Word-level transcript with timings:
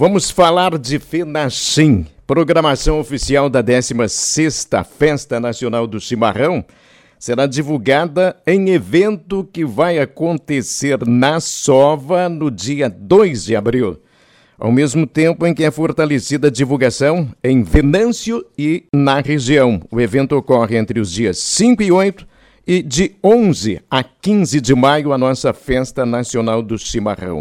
Vamos 0.00 0.30
falar 0.30 0.78
de 0.78 0.96
FENACHIM, 1.00 2.06
programação 2.24 3.00
oficial 3.00 3.50
da 3.50 3.60
16ª 3.64 4.84
Festa 4.84 5.40
Nacional 5.40 5.88
do 5.88 5.98
Chimarrão, 5.98 6.64
será 7.18 7.46
divulgada 7.46 8.36
em 8.46 8.68
evento 8.68 9.42
que 9.52 9.64
vai 9.64 9.98
acontecer 9.98 11.04
na 11.04 11.40
Sova 11.40 12.28
no 12.28 12.48
dia 12.48 12.88
2 12.88 13.46
de 13.46 13.56
abril, 13.56 14.00
ao 14.56 14.70
mesmo 14.70 15.04
tempo 15.04 15.44
em 15.44 15.52
que 15.52 15.64
é 15.64 15.70
fortalecida 15.72 16.46
a 16.46 16.52
divulgação 16.52 17.28
em 17.42 17.64
Venâncio 17.64 18.46
e 18.56 18.84
na 18.94 19.18
região. 19.18 19.82
O 19.90 20.00
evento 20.00 20.36
ocorre 20.36 20.76
entre 20.76 21.00
os 21.00 21.10
dias 21.10 21.38
5 21.38 21.82
e 21.82 21.90
8 21.90 22.24
e 22.64 22.84
de 22.84 23.16
11 23.24 23.80
a 23.90 24.04
15 24.04 24.60
de 24.60 24.76
maio 24.76 25.12
a 25.12 25.18
nossa 25.18 25.52
Festa 25.52 26.06
Nacional 26.06 26.62
do 26.62 26.78
Chimarrão 26.78 27.40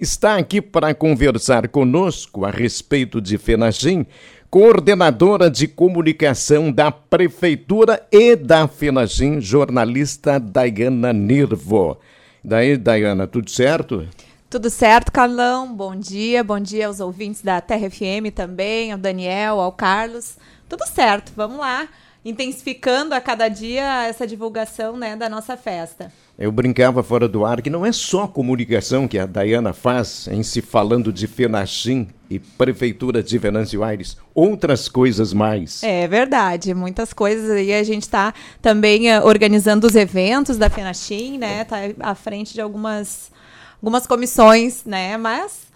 está 0.00 0.36
aqui 0.36 0.62
para 0.62 0.94
conversar 0.94 1.68
conosco 1.68 2.46
a 2.46 2.50
respeito 2.50 3.20
de 3.20 3.36
Fenagim, 3.36 4.06
coordenadora 4.48 5.50
de 5.50 5.68
comunicação 5.68 6.72
da 6.72 6.90
Prefeitura 6.90 8.02
e 8.10 8.34
da 8.34 8.66
Fenagim, 8.66 9.40
jornalista 9.42 10.40
Dayana 10.40 11.12
Nirvo. 11.12 11.98
Daí, 12.42 12.78
Dayana, 12.78 13.26
tudo 13.26 13.50
certo? 13.50 14.08
Tudo 14.48 14.70
certo, 14.70 15.12
Carlão. 15.12 15.72
Bom 15.72 15.94
dia, 15.94 16.42
bom 16.42 16.58
dia 16.58 16.86
aos 16.86 16.98
ouvintes 16.98 17.42
da 17.42 17.60
Terra 17.60 17.90
FM 17.90 18.34
também, 18.34 18.92
ao 18.92 18.98
Daniel, 18.98 19.60
ao 19.60 19.70
Carlos. 19.70 20.38
Tudo 20.66 20.86
certo, 20.86 21.30
vamos 21.36 21.58
lá, 21.58 21.86
intensificando 22.24 23.14
a 23.14 23.20
cada 23.20 23.48
dia 23.48 24.06
essa 24.06 24.26
divulgação 24.26 24.96
né, 24.96 25.16
da 25.16 25.28
nossa 25.28 25.56
festa. 25.56 26.12
Eu 26.38 26.50
brincava 26.50 27.02
fora 27.02 27.28
do 27.28 27.44
ar 27.44 27.60
que 27.60 27.70
não 27.70 27.84
é 27.84 27.92
só 27.92 28.24
a 28.24 28.28
comunicação 28.28 29.06
que 29.06 29.18
a 29.18 29.26
Dayana 29.26 29.72
faz 29.72 30.26
em 30.28 30.42
se 30.42 30.62
falando 30.62 31.12
de 31.12 31.26
Fenachim 31.26 32.08
e 32.30 32.38
Prefeitura 32.38 33.22
de 33.22 33.36
Venâncio 33.36 33.82
Aires, 33.82 34.16
outras 34.34 34.88
coisas 34.88 35.32
mais. 35.32 35.82
É 35.82 36.06
verdade, 36.08 36.72
muitas 36.72 37.12
coisas 37.12 37.50
aí 37.50 37.72
a 37.74 37.82
gente 37.82 38.02
está 38.02 38.32
também 38.62 39.10
uh, 39.14 39.26
organizando 39.26 39.86
os 39.86 39.94
eventos 39.94 40.56
da 40.56 40.70
Fenachim, 40.70 41.38
né? 41.38 41.64
Tá 41.64 41.76
à 42.00 42.14
frente 42.14 42.54
de 42.54 42.60
algumas 42.60 43.30
algumas 43.82 44.06
comissões, 44.06 44.84
né? 44.84 45.16
Mas 45.16 45.70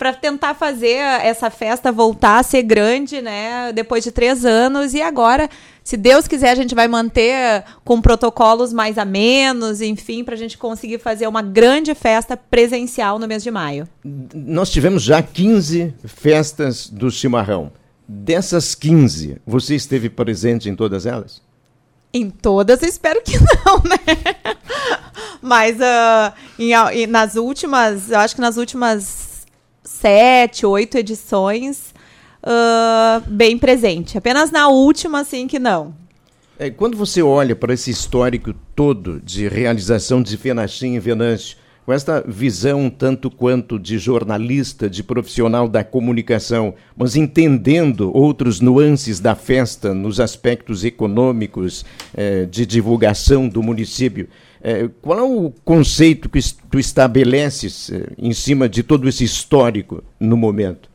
para 0.00 0.14
tentar 0.14 0.54
fazer 0.54 0.96
essa 0.96 1.50
festa 1.50 1.92
voltar 1.92 2.38
a 2.38 2.42
ser 2.42 2.62
grande, 2.62 3.20
né? 3.20 3.70
Depois 3.70 4.02
de 4.02 4.10
três 4.10 4.46
anos 4.46 4.94
e 4.94 5.02
agora 5.02 5.46
se 5.90 5.96
Deus 5.96 6.28
quiser, 6.28 6.50
a 6.50 6.54
gente 6.54 6.72
vai 6.72 6.86
manter 6.86 7.64
com 7.84 8.00
protocolos 8.00 8.72
mais 8.72 8.96
a 8.96 9.04
menos, 9.04 9.80
enfim, 9.80 10.22
para 10.22 10.36
a 10.36 10.38
gente 10.38 10.56
conseguir 10.56 11.00
fazer 11.00 11.26
uma 11.26 11.42
grande 11.42 11.96
festa 11.96 12.36
presencial 12.36 13.18
no 13.18 13.26
mês 13.26 13.42
de 13.42 13.50
maio. 13.50 13.88
Nós 14.32 14.70
tivemos 14.70 15.02
já 15.02 15.20
15 15.20 15.92
festas 16.04 16.88
do 16.88 17.10
chimarrão. 17.10 17.72
Dessas 18.06 18.72
15, 18.76 19.38
você 19.44 19.74
esteve 19.74 20.08
presente 20.08 20.68
em 20.68 20.76
todas 20.76 21.06
elas? 21.06 21.42
Em 22.14 22.30
todas, 22.30 22.84
espero 22.84 23.20
que 23.20 23.36
não, 23.66 23.78
né? 23.78 23.98
Mas 25.42 25.74
uh, 25.74 26.32
em, 26.56 27.08
nas 27.08 27.34
últimas, 27.34 28.12
eu 28.12 28.20
acho 28.20 28.36
que 28.36 28.40
nas 28.40 28.56
últimas 28.56 29.44
sete, 29.82 30.64
oito 30.64 30.96
edições, 30.96 31.92
uh, 32.44 33.22
bem 33.28 33.58
presente. 33.58 34.16
Apenas 34.18 34.50
na 34.50 34.68
última, 34.68 35.20
assim, 35.20 35.46
que 35.46 35.58
não. 35.58 35.94
É, 36.58 36.68
quando 36.68 36.96
você 36.96 37.22
olha 37.22 37.56
para 37.56 37.72
esse 37.72 37.90
histórico 37.90 38.52
todo 38.74 39.20
de 39.20 39.48
realização 39.48 40.22
de 40.22 40.36
Fenachim 40.36 40.94
e 40.94 41.00
Venâncio, 41.00 41.56
com 41.86 41.92
esta 41.94 42.22
visão 42.26 42.90
tanto 42.90 43.30
quanto 43.30 43.78
de 43.78 43.98
jornalista, 43.98 44.88
de 44.88 45.02
profissional 45.02 45.68
da 45.68 45.82
comunicação, 45.82 46.74
mas 46.96 47.16
entendendo 47.16 48.16
outros 48.16 48.60
nuances 48.60 49.18
da 49.18 49.34
festa 49.34 49.94
nos 49.94 50.20
aspectos 50.20 50.84
econômicos, 50.84 51.84
eh, 52.14 52.44
de 52.44 52.66
divulgação 52.66 53.48
do 53.48 53.62
município, 53.62 54.28
eh, 54.62 54.88
qual 55.00 55.18
é 55.18 55.22
o 55.22 55.52
conceito 55.64 56.28
que 56.28 56.38
tu 56.70 56.78
estabeleces 56.78 57.90
eh, 57.90 58.12
em 58.18 58.32
cima 58.32 58.68
de 58.68 58.82
todo 58.82 59.08
esse 59.08 59.24
histórico 59.24 60.04
no 60.20 60.36
momento? 60.36 60.88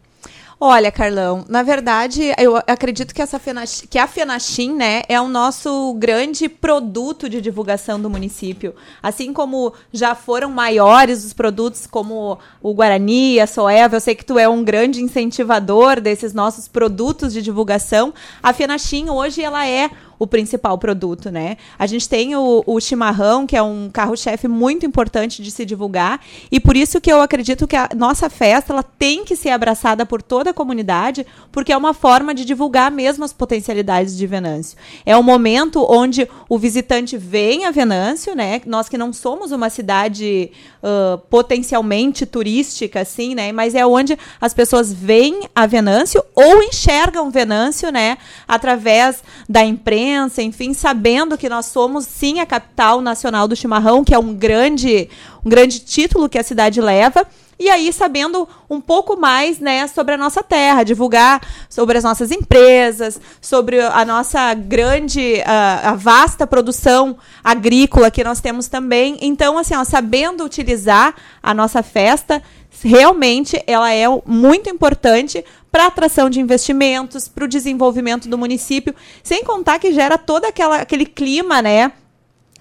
Olha, 0.58 0.90
Carlão, 0.90 1.44
na 1.50 1.64
verdade, 1.64 2.34
eu 2.38 2.56
acredito 2.56 3.14
que, 3.14 3.22
essa 3.22 3.38
Fenachim, 3.38 3.88
que 3.88 4.00
a 4.00 4.08
Fenachim, 4.08 4.74
né, 4.74 5.04
é 5.10 5.20
o 5.20 5.28
nosso 5.28 5.94
grande 5.96 6.48
produto 6.48 7.28
de 7.28 7.42
divulgação 7.42 8.00
do 8.00 8.10
município. 8.10 8.74
Assim 9.04 9.34
como 9.34 9.74
já 9.92 10.16
foram 10.16 10.50
maiores 10.50 11.26
os 11.26 11.34
produtos 11.34 11.86
como 11.86 12.40
o 12.62 12.74
Guarani, 12.74 13.38
a 13.42 13.48
Soeva, 13.48 13.98
eu 13.98 14.02
sei 14.02 14.16
que 14.16 14.24
tu 14.24 14.40
é 14.40 14.48
um 14.48 14.64
grande 14.64 15.04
incentivador 15.04 16.00
desses 16.00 16.34
nossos 16.34 16.70
produtos 16.70 17.34
de 17.34 17.42
divulgação. 17.42 18.14
A 18.42 18.54
Fenachim 18.54 19.10
hoje 19.10 19.42
ela 19.42 19.68
é 19.68 19.90
o 20.18 20.26
principal 20.26 20.78
produto, 20.78 21.30
né? 21.30 21.58
A 21.78 21.86
gente 21.86 22.08
tem 22.08 22.36
o, 22.36 22.64
o 22.66 22.80
chimarrão, 22.80 23.46
que 23.46 23.56
é 23.56 23.62
um 23.62 23.90
carro-chefe 23.92 24.48
muito 24.48 24.86
importante 24.86 25.42
de 25.42 25.52
se 25.52 25.66
divulgar, 25.66 26.22
e 26.52 26.60
por 26.60 26.76
isso 26.76 27.02
que 27.02 27.12
eu 27.12 27.22
acredito 27.22 27.68
que 27.68 27.76
a 27.76 27.90
nossa 27.96 28.30
festa 28.30 28.74
ela 28.74 28.84
tem 28.84 29.26
que 29.26 29.36
ser 29.36 29.50
abraçada 29.50 30.06
por 30.06 30.22
toda 30.22 30.52
a 30.52 30.54
comunidade, 30.54 31.26
porque 31.52 31.74
é 31.74 31.78
uma 31.78 31.94
forma 31.94 32.34
de 32.34 32.46
divulgar 32.46 32.92
mesmo 32.92 33.24
as 33.24 33.34
potencialidades 33.34 34.16
de 34.18 34.26
Venâncio. 34.28 34.78
É 35.06 35.16
o 35.18 35.24
momento 35.24 35.86
onde 35.90 36.28
o 36.48 36.58
visitante 36.58 37.18
vem 37.18 37.66
a 37.66 37.72
Venâncio, 37.72 38.36
né? 38.36 38.62
Nós 38.66 38.88
que 38.88 38.98
não 38.98 39.12
somos 39.12 39.52
uma 39.52 39.70
cidade 39.70 40.52
uh, 40.82 41.18
potencialmente 41.30 42.26
turística, 42.26 43.02
assim, 43.02 43.36
né? 43.36 43.52
Mas 43.52 43.76
é 43.76 43.86
onde 43.86 44.18
as 44.40 44.54
pessoas 44.54 44.94
vêm 44.94 45.50
a 45.54 45.66
Venâncio 45.66 46.24
ou 46.34 46.64
enxergam 46.64 47.30
Venâncio, 47.30 47.92
né? 47.92 48.18
Através 48.48 49.24
da 49.48 49.64
imprensa 49.64 50.05
enfim, 50.38 50.74
sabendo 50.74 51.38
que 51.38 51.50
nós 51.50 51.68
somos 51.68 52.06
sim 52.06 52.40
a 52.40 52.46
capital 52.46 53.02
nacional 53.02 53.48
do 53.48 53.56
chimarrão, 53.56 54.04
que 54.04 54.14
é 54.14 54.20
um 54.20 54.34
grande, 54.34 55.10
um 55.46 55.50
grande 55.50 55.80
título 55.80 56.30
que 56.30 56.38
a 56.38 56.44
cidade 56.44 56.82
leva. 56.82 57.26
E 57.58 57.70
aí, 57.70 57.94
sabendo 57.94 58.48
um 58.70 58.82
pouco 58.82 59.16
mais 59.16 59.60
né, 59.60 59.88
sobre 59.88 60.16
a 60.16 60.18
nossa 60.18 60.44
terra, 60.44 60.84
divulgar 60.84 61.42
sobre 61.70 61.98
as 61.98 62.04
nossas 62.04 62.30
empresas, 62.30 63.20
sobre 63.40 63.80
a 63.80 64.04
nossa 64.04 64.54
grande, 64.54 65.42
a, 65.46 65.92
a 65.92 65.96
vasta 65.96 66.46
produção 66.46 67.18
agrícola 67.42 68.12
que 68.12 68.26
nós 68.26 68.42
temos 68.42 68.68
também. 68.68 69.18
Então, 69.22 69.58
assim, 69.58 69.74
ó, 69.74 69.86
sabendo 69.86 70.44
utilizar 70.44 71.16
a 71.42 71.54
nossa 71.54 71.82
festa, 71.82 72.44
realmente 72.84 73.62
ela 73.66 73.92
é 73.94 74.06
muito 74.26 74.70
importante 74.70 75.44
para 75.76 75.88
atração 75.88 76.30
de 76.30 76.40
investimentos, 76.40 77.28
para 77.28 77.44
o 77.44 77.50
desenvolvimento 77.50 78.30
do 78.30 78.38
município, 78.38 78.96
sem 79.22 79.44
contar 79.44 79.78
que 79.78 79.92
gera 79.92 80.18
todo 80.18 80.46
aquela, 80.46 80.78
aquele 80.78 81.06
clima, 81.06 81.62
né? 81.62 81.92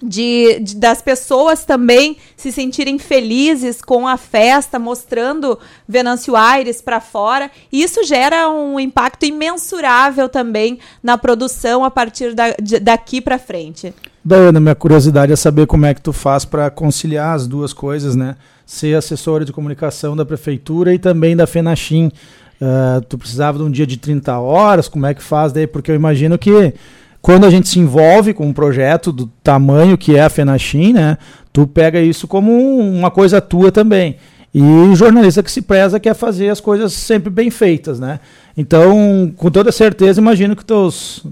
De, 0.03 0.59
de, 0.59 0.75
das 0.75 1.01
pessoas 1.01 1.63
também 1.63 2.17
se 2.35 2.51
sentirem 2.51 2.99
felizes 2.99 3.81
com 3.81 4.05
a 4.05 4.17
festa, 4.17 4.77
mostrando 4.77 5.57
Venâncio 5.87 6.35
Aires 6.35 6.81
para 6.81 6.99
fora. 6.99 7.49
E 7.71 7.81
isso 7.81 8.03
gera 8.03 8.49
um 8.49 8.77
impacto 8.77 9.25
imensurável 9.25 10.27
também 10.27 10.77
na 11.01 11.17
produção 11.17 11.85
a 11.85 11.89
partir 11.89 12.33
da, 12.33 12.53
de, 12.61 12.81
daqui 12.81 13.21
para 13.21 13.39
frente. 13.39 13.93
Daiana, 14.25 14.59
minha 14.59 14.75
curiosidade 14.75 15.31
é 15.31 15.37
saber 15.37 15.67
como 15.67 15.85
é 15.85 15.93
que 15.93 16.01
tu 16.01 16.11
faz 16.11 16.43
para 16.43 16.69
conciliar 16.69 17.33
as 17.33 17.47
duas 17.47 17.71
coisas, 17.71 18.13
né? 18.13 18.35
Ser 18.65 18.97
assessora 18.97 19.45
de 19.45 19.53
comunicação 19.53 20.17
da 20.17 20.25
prefeitura 20.25 20.93
e 20.93 20.99
também 20.99 21.33
da 21.33 21.47
FENACHIM. 21.47 22.11
Uh, 22.61 23.01
tu 23.09 23.17
precisava 23.17 23.57
de 23.57 23.63
um 23.63 23.71
dia 23.71 23.85
de 23.85 23.97
30 23.97 24.37
horas, 24.39 24.87
como 24.87 25.05
é 25.05 25.13
que 25.13 25.21
faz 25.21 25.51
daí? 25.51 25.67
Porque 25.67 25.91
eu 25.91 25.95
imagino 25.95 26.37
que 26.37 26.73
quando 27.21 27.45
a 27.45 27.49
gente 27.49 27.67
se 27.67 27.79
envolve 27.79 28.33
com 28.33 28.45
um 28.45 28.53
projeto 28.53 29.11
do 29.11 29.27
tamanho 29.43 29.97
que 29.97 30.15
é 30.15 30.21
a 30.21 30.29
FENACHIM, 30.29 30.93
né, 30.93 31.17
tu 31.51 31.65
pega 31.67 31.99
isso 31.99 32.27
como 32.27 32.51
uma 32.79 33.11
coisa 33.11 33.41
tua 33.41 33.71
também. 33.71 34.17
E 34.53 34.61
o 34.61 34.95
jornalista 34.95 35.43
que 35.43 35.51
se 35.51 35.61
preza 35.61 35.99
quer 35.99 36.13
fazer 36.13 36.49
as 36.49 36.61
coisas 36.61 36.93
sempre 36.93 37.29
bem 37.29 37.49
feitas, 37.49 37.99
né? 37.99 38.21
Então, 38.55 39.33
com 39.35 39.51
toda 39.51 39.69
certeza, 39.69 40.21
imagino 40.21 40.55
que 40.55 40.63
teus, 40.63 41.25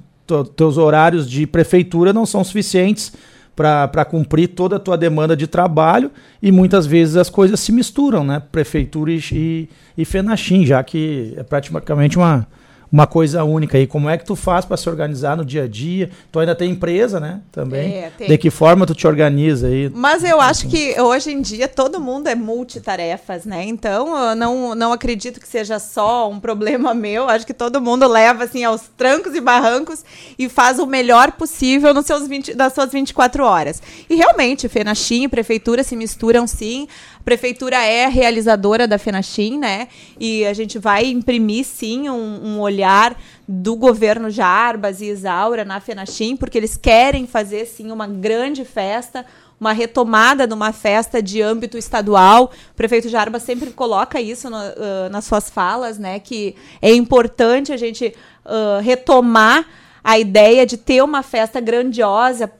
teus 0.57 0.77
horários 0.77 1.29
de 1.29 1.47
prefeitura 1.47 2.11
não 2.11 2.25
são 2.25 2.43
suficientes 2.43 3.13
para 3.55 4.05
cumprir 4.05 4.49
toda 4.49 4.77
a 4.77 4.79
tua 4.79 4.97
demanda 4.97 5.35
de 5.35 5.47
trabalho 5.47 6.11
e 6.41 6.51
muitas 6.51 6.85
vezes 6.85 7.15
as 7.15 7.29
coisas 7.29 7.59
se 7.59 7.71
misturam, 7.71 8.23
né? 8.23 8.41
Prefeitura 8.51 9.11
e, 9.11 9.69
e 9.97 10.05
FENACHIM, 10.05 10.65
já 10.65 10.83
que 10.83 11.33
é 11.37 11.43
praticamente 11.43 12.17
uma, 12.17 12.47
uma 12.93 13.07
coisa 13.07 13.43
única 13.43 13.75
aí. 13.75 13.87
Como 13.87 14.07
é 14.07 14.19
que 14.19 14.23
tu 14.23 14.35
faz 14.35 14.65
para 14.65 14.77
se 14.77 14.87
organizar 14.87 15.35
no 15.35 15.43
dia 15.43 15.63
a 15.63 15.67
dia? 15.67 16.11
Tu 16.31 16.37
ainda 16.37 16.53
tem 16.53 16.69
empresa, 16.69 17.19
né? 17.19 17.41
Também. 17.51 17.91
É, 17.91 18.11
De 18.27 18.37
que 18.37 18.51
forma 18.51 18.85
tu 18.85 18.93
te 18.93 19.07
organiza 19.07 19.65
aí? 19.65 19.89
Mas 19.91 20.23
eu 20.23 20.39
acho 20.39 20.67
que 20.67 21.01
hoje 21.01 21.31
em 21.31 21.41
dia 21.41 21.67
todo 21.67 21.99
mundo 21.99 22.27
é 22.27 22.35
multitarefas, 22.35 23.45
né? 23.45 23.65
Então 23.65 24.15
eu 24.15 24.35
não, 24.35 24.75
não 24.75 24.93
acredito 24.93 25.39
que 25.39 25.47
seja 25.47 25.79
só 25.79 26.29
um 26.29 26.39
problema 26.39 26.93
meu. 26.93 27.27
Acho 27.27 27.47
que 27.47 27.53
todo 27.53 27.81
mundo 27.81 28.07
leva 28.07 28.43
assim 28.43 28.63
aos 28.63 28.83
trancos 28.95 29.33
e 29.33 29.41
barrancos 29.41 30.05
e 30.37 30.47
faz 30.47 30.77
o 30.77 30.85
melhor 30.85 31.31
possível 31.31 31.95
nos 31.95 32.05
seus 32.05 32.27
20, 32.27 32.53
das 32.53 32.73
suas 32.73 32.91
24 32.91 33.43
horas. 33.43 33.81
E 34.07 34.13
realmente, 34.13 34.69
FENACHIM 34.69 35.23
e 35.23 35.27
prefeitura 35.27 35.83
se 35.83 35.95
misturam 35.95 36.45
sim. 36.45 36.87
Prefeitura 37.23 37.77
é 37.77 38.07
realizadora 38.07 38.87
da 38.87 38.97
FENACHIM, 38.97 39.57
né? 39.57 39.87
E 40.19 40.45
a 40.45 40.53
gente 40.53 40.77
vai 40.77 41.05
imprimir, 41.05 41.65
sim, 41.65 42.09
um, 42.09 42.41
um 42.43 42.59
olhar 42.59 43.15
do 43.47 43.75
governo 43.75 44.29
Jarbas 44.29 44.99
e 44.99 45.05
Isaura 45.05 45.63
na 45.63 45.79
FENACHIM, 45.79 46.35
porque 46.35 46.57
eles 46.57 46.75
querem 46.75 47.25
fazer, 47.25 47.65
sim, 47.65 47.91
uma 47.91 48.07
grande 48.07 48.65
festa, 48.65 49.25
uma 49.57 49.71
retomada 49.71 50.45
de 50.45 50.53
uma 50.53 50.73
festa 50.73 51.23
de 51.23 51.41
âmbito 51.41 51.77
estadual. 51.77 52.51
O 52.71 52.75
prefeito 52.75 53.07
Jarba 53.07 53.39
sempre 53.39 53.71
coloca 53.71 54.19
isso 54.19 54.49
no, 54.49 54.57
uh, 54.57 55.09
nas 55.09 55.23
suas 55.23 55.49
falas, 55.49 55.97
né? 55.97 56.19
Que 56.19 56.55
é 56.81 56.93
importante 56.93 57.71
a 57.71 57.77
gente 57.77 58.13
uh, 58.45 58.81
retomar 58.81 59.65
a 60.03 60.19
ideia 60.19 60.65
de 60.65 60.75
ter 60.75 61.01
uma 61.01 61.23
festa 61.23 61.61
grandiosa 61.61 62.51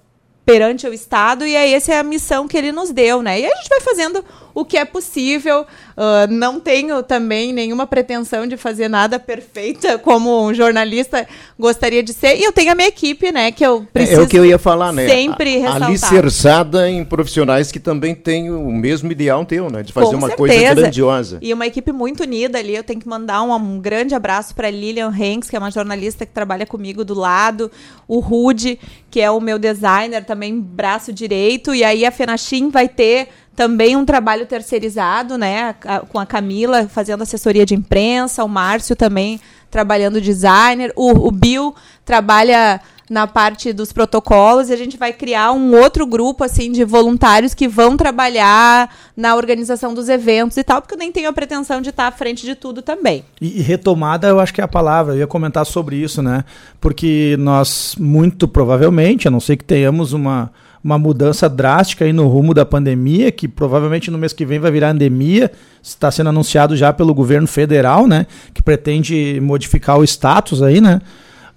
perante 0.45 0.87
o 0.87 0.93
Estado, 0.93 1.45
e 1.45 1.55
aí 1.55 1.73
essa 1.73 1.93
é 1.93 1.99
a 1.99 2.03
missão 2.03 2.47
que 2.47 2.57
ele 2.57 2.71
nos 2.71 2.91
deu, 2.91 3.21
né? 3.21 3.39
E 3.39 3.45
a 3.45 3.55
gente 3.55 3.69
vai 3.69 3.79
fazendo 3.81 4.23
o 4.53 4.63
que 4.63 4.77
é 4.77 4.85
possível. 4.85 5.65
Uh, 5.95 6.31
não 6.31 6.59
tenho 6.59 7.01
também 7.03 7.51
nenhuma 7.51 7.87
pretensão 7.87 8.45
de 8.47 8.57
fazer 8.57 8.87
nada 8.87 9.19
perfeita 9.19 9.97
como 9.99 10.45
um 10.45 10.53
jornalista 10.53 11.27
gostaria 11.57 12.03
de 12.03 12.13
ser. 12.13 12.37
E 12.37 12.43
eu 12.43 12.51
tenho 12.51 12.71
a 12.71 12.75
minha 12.75 12.87
equipe, 12.87 13.31
né? 13.31 13.51
Que 13.51 13.65
eu 13.65 13.85
preciso. 13.91 14.19
É, 14.19 14.23
é 14.23 14.25
o 14.25 14.27
que 14.27 14.37
eu 14.37 14.45
ia 14.45 14.57
falar, 14.57 14.91
né? 14.91 15.07
Sempre 15.07 15.57
ressaltar. 15.57 15.89
Alicerçada 15.89 16.89
em 16.89 17.03
profissionais 17.03 17.71
que 17.71 17.79
também 17.79 18.13
têm 18.13 18.51
o 18.51 18.71
mesmo 18.71 19.11
ideal 19.11 19.45
teu, 19.45 19.69
né? 19.69 19.83
De 19.83 19.91
fazer 19.91 20.11
Com 20.11 20.17
uma 20.17 20.27
certeza. 20.27 20.57
coisa 20.57 20.75
grandiosa. 20.75 21.37
E 21.41 21.53
uma 21.53 21.65
equipe 21.65 21.91
muito 21.91 22.23
unida 22.23 22.59
ali. 22.59 22.75
Eu 22.75 22.83
tenho 22.83 22.99
que 22.99 23.07
mandar 23.07 23.41
um, 23.43 23.53
um 23.53 23.79
grande 23.79 24.15
abraço 24.15 24.53
para 24.55 24.69
Lilian 24.69 25.09
Hanks, 25.09 25.49
que 25.49 25.55
é 25.55 25.59
uma 25.59 25.71
jornalista 25.71 26.25
que 26.25 26.31
trabalha 26.31 26.65
comigo 26.65 27.03
do 27.03 27.13
lado. 27.13 27.71
O 28.07 28.19
Rude, 28.19 28.79
que 29.09 29.19
é 29.19 29.29
o 29.29 29.39
meu 29.39 29.57
designer, 29.57 30.23
também 30.25 30.59
braço 30.59 31.11
direito. 31.11 31.73
E 31.73 31.83
aí 31.83 32.05
a 32.05 32.11
Fenachim 32.11 32.69
vai 32.69 32.87
ter 32.87 33.29
também 33.55 33.95
um 33.95 34.05
trabalho 34.05 34.45
terceirizado, 34.45 35.37
né, 35.37 35.75
com 36.09 36.19
a 36.19 36.25
Camila 36.25 36.87
fazendo 36.87 37.21
assessoria 37.21 37.65
de 37.65 37.75
imprensa, 37.75 38.43
o 38.43 38.49
Márcio 38.49 38.95
também 38.95 39.39
trabalhando 39.69 40.21
designer, 40.21 40.91
o, 40.95 41.27
o 41.27 41.31
Bill 41.31 41.73
trabalha 42.05 42.79
na 43.09 43.27
parte 43.27 43.73
dos 43.73 43.91
protocolos 43.91 44.69
e 44.69 44.73
a 44.73 44.75
gente 44.75 44.97
vai 44.97 45.13
criar 45.13 45.51
um 45.51 45.75
outro 45.75 46.05
grupo 46.05 46.43
assim 46.43 46.71
de 46.71 46.83
voluntários 46.83 47.53
que 47.53 47.67
vão 47.67 47.97
trabalhar 47.97 48.89
na 49.15 49.35
organização 49.35 49.93
dos 49.93 50.09
eventos 50.09 50.57
e 50.57 50.63
tal, 50.63 50.81
porque 50.81 50.95
eu 50.95 50.99
nem 50.99 51.11
tenho 51.11 51.29
a 51.29 51.33
pretensão 51.33 51.81
de 51.81 51.89
estar 51.89 52.07
à 52.07 52.11
frente 52.11 52.45
de 52.45 52.55
tudo 52.55 52.81
também. 52.81 53.23
E, 53.41 53.59
e 53.59 53.61
retomada, 53.61 54.27
eu 54.27 54.39
acho 54.39 54.53
que 54.53 54.61
é 54.61 54.63
a 54.63 54.67
palavra. 54.67 55.13
Eu 55.13 55.19
ia 55.19 55.27
comentar 55.27 55.65
sobre 55.65 55.97
isso, 55.97 56.21
né? 56.21 56.45
Porque 56.79 57.35
nós, 57.39 57.95
muito 57.99 58.47
provavelmente, 58.47 59.27
a 59.27 59.31
não 59.31 59.39
ser 59.39 59.57
que 59.57 59.65
tenhamos 59.65 60.13
uma, 60.13 60.51
uma 60.83 60.97
mudança 60.97 61.47
drástica 61.47 62.03
aí 62.05 62.11
no 62.11 62.27
rumo 62.27 62.53
da 62.53 62.65
pandemia, 62.65 63.31
que 63.31 63.47
provavelmente 63.47 64.11
no 64.11 64.17
mês 64.17 64.33
que 64.33 64.45
vem 64.45 64.59
vai 64.59 64.69
virar 64.71 64.91
endemia, 64.93 65.51
está 65.81 66.11
sendo 66.11 66.29
anunciado 66.29 66.75
já 66.75 66.91
pelo 66.91 67.13
governo 67.13 67.47
federal, 67.47 68.05
né? 68.07 68.25
Que 68.53 68.61
pretende 68.61 69.39
modificar 69.41 69.97
o 69.97 70.03
status 70.03 70.61
aí, 70.61 70.81
né? 70.81 70.99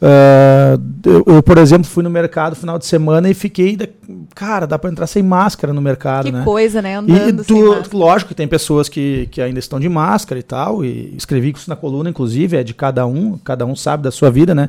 Ah, 0.00 0.78
eu, 1.26 1.42
por 1.42 1.56
exemplo, 1.56 1.86
fui 1.86 2.04
no 2.04 2.10
mercado 2.10 2.54
final 2.54 2.78
de 2.78 2.84
semana 2.86 3.30
e 3.30 3.34
fiquei. 3.34 3.76
da- 3.76 3.88
Cara, 4.34 4.66
dá 4.66 4.78
para 4.78 4.90
entrar 4.90 5.06
sem 5.06 5.22
máscara 5.22 5.72
no 5.72 5.80
mercado, 5.80 6.26
que 6.26 6.32
né? 6.32 6.44
coisa, 6.44 6.82
né? 6.82 6.92
E 6.92 6.96
Andando 6.96 7.44
sem 7.44 7.56
tu, 7.56 7.96
lógico 7.96 8.28
que 8.28 8.34
tem 8.34 8.46
pessoas 8.46 8.88
que, 8.88 9.26
que 9.30 9.40
ainda 9.40 9.58
estão 9.58 9.80
de 9.80 9.88
máscara 9.88 10.38
e 10.38 10.42
tal, 10.42 10.84
e 10.84 11.14
escrevi 11.16 11.52
isso 11.56 11.70
na 11.70 11.76
coluna, 11.76 12.10
inclusive, 12.10 12.56
é 12.58 12.62
de 12.62 12.74
cada 12.74 13.06
um, 13.06 13.38
cada 13.38 13.64
um 13.64 13.74
sabe 13.74 14.02
da 14.02 14.10
sua 14.10 14.30
vida, 14.30 14.54
né? 14.54 14.68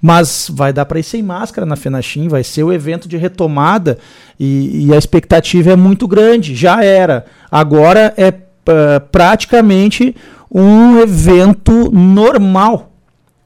Mas 0.00 0.50
vai 0.52 0.72
dar 0.72 0.84
para 0.84 0.98
ir 0.98 1.02
sem 1.02 1.22
máscara 1.22 1.66
na 1.66 1.76
Fenachim, 1.76 2.28
vai 2.28 2.44
ser 2.44 2.62
o 2.62 2.72
evento 2.72 3.08
de 3.08 3.16
retomada 3.16 3.98
e, 4.38 4.86
e 4.86 4.94
a 4.94 4.98
expectativa 4.98 5.72
é 5.72 5.76
muito 5.76 6.06
grande. 6.06 6.54
Já 6.54 6.84
era. 6.84 7.24
Agora 7.50 8.12
é 8.16 8.32
ah, 8.66 9.00
praticamente 9.00 10.14
um 10.50 10.98
evento 10.98 11.90
normal, 11.92 12.92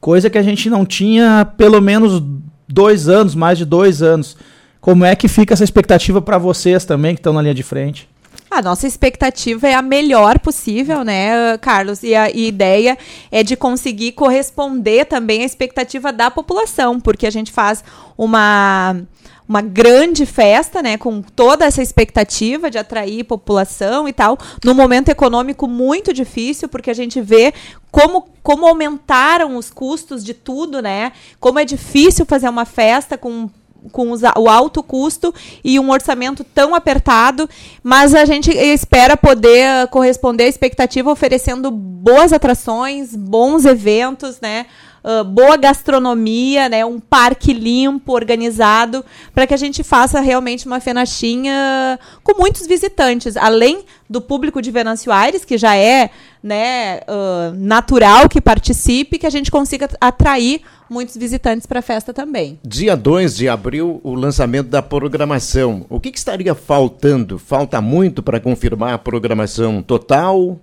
coisa 0.00 0.30
que 0.30 0.38
a 0.38 0.42
gente 0.42 0.70
não 0.70 0.86
tinha 0.86 1.46
pelo 1.56 1.80
menos 1.80 2.22
dois 2.66 3.08
anos, 3.08 3.34
mais 3.34 3.58
de 3.58 3.64
dois 3.64 4.02
anos. 4.02 4.36
Como 4.80 5.04
é 5.04 5.14
que 5.14 5.28
fica 5.28 5.52
essa 5.52 5.64
expectativa 5.64 6.22
para 6.22 6.38
vocês 6.38 6.84
também 6.86 7.14
que 7.14 7.20
estão 7.20 7.34
na 7.34 7.42
linha 7.42 7.54
de 7.54 7.62
frente? 7.62 8.08
A 8.50 8.60
nossa 8.60 8.84
expectativa 8.84 9.68
é 9.68 9.74
a 9.74 9.82
melhor 9.82 10.40
possível, 10.40 11.04
né, 11.04 11.56
Carlos? 11.58 12.02
E 12.02 12.16
a 12.16 12.28
ideia 12.28 12.98
é 13.30 13.44
de 13.44 13.56
conseguir 13.56 14.12
corresponder 14.12 15.04
também 15.04 15.42
à 15.42 15.44
expectativa 15.44 16.12
da 16.12 16.32
população, 16.32 16.98
porque 16.98 17.28
a 17.28 17.30
gente 17.30 17.52
faz 17.52 17.84
uma, 18.18 19.02
uma 19.48 19.62
grande 19.62 20.26
festa, 20.26 20.82
né, 20.82 20.98
com 20.98 21.22
toda 21.22 21.64
essa 21.64 21.80
expectativa 21.80 22.68
de 22.68 22.76
atrair 22.76 23.22
população 23.22 24.08
e 24.08 24.12
tal, 24.12 24.36
num 24.64 24.74
momento 24.74 25.10
econômico 25.10 25.68
muito 25.68 26.12
difícil, 26.12 26.68
porque 26.68 26.90
a 26.90 26.94
gente 26.94 27.20
vê 27.20 27.54
como, 27.92 28.30
como 28.42 28.66
aumentaram 28.66 29.56
os 29.56 29.70
custos 29.70 30.24
de 30.24 30.34
tudo, 30.34 30.82
né? 30.82 31.12
Como 31.38 31.60
é 31.60 31.64
difícil 31.64 32.26
fazer 32.26 32.48
uma 32.48 32.64
festa 32.64 33.16
com 33.16 33.48
com 33.92 34.10
os 34.10 34.22
o 34.36 34.48
alto 34.48 34.82
custo 34.82 35.34
e 35.64 35.78
um 35.78 35.90
orçamento 35.90 36.44
tão 36.44 36.74
apertado, 36.74 37.48
mas 37.82 38.14
a 38.14 38.24
gente 38.24 38.50
espera 38.50 39.16
poder 39.16 39.66
ah, 39.66 39.86
corresponder 39.86 40.44
à 40.44 40.48
expectativa 40.48 41.10
oferecendo 41.10 41.70
boas 41.70 42.32
atrações, 42.32 43.14
bons 43.14 43.64
eventos, 43.64 44.40
né? 44.40 44.66
ah, 45.02 45.24
boa 45.24 45.56
gastronomia, 45.56 46.68
né? 46.68 46.84
Um 46.84 47.00
parque 47.00 47.52
limpo, 47.52 48.12
organizado, 48.12 49.04
para 49.34 49.46
que 49.46 49.54
a 49.54 49.56
gente 49.56 49.82
faça 49.82 50.20
realmente 50.20 50.66
uma 50.66 50.80
fenachinha 50.80 51.98
com 52.22 52.38
muitos 52.38 52.66
visitantes, 52.66 53.36
além 53.36 53.84
do 54.08 54.20
público 54.20 54.60
de 54.60 54.70
Venâncio 54.70 55.12
Aires, 55.12 55.44
que 55.44 55.56
já 55.56 55.76
é 55.76 56.10
né, 56.42 57.00
ah, 57.06 57.52
natural 57.54 58.28
que 58.28 58.40
participe, 58.40 59.18
que 59.18 59.26
a 59.26 59.30
gente 59.30 59.50
consiga 59.50 59.88
atrair 60.00 60.62
muitos 60.90 61.16
visitantes 61.16 61.66
para 61.66 61.78
a 61.78 61.82
festa 61.82 62.12
também. 62.12 62.58
Dia 62.64 62.96
2 62.96 63.36
de 63.36 63.48
abril, 63.48 64.00
o 64.02 64.14
lançamento 64.14 64.68
da 64.68 64.82
programação. 64.82 65.86
O 65.88 66.00
que, 66.00 66.10
que 66.10 66.18
estaria 66.18 66.54
faltando? 66.54 67.38
Falta 67.38 67.80
muito 67.80 68.22
para 68.22 68.40
confirmar 68.40 68.92
a 68.92 68.98
programação 68.98 69.82
total? 69.82 70.58